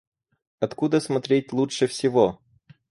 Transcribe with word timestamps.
Откуда 0.59 0.99
смотреть 0.99 1.53
лучше 1.53 1.85
всего? 1.85 2.41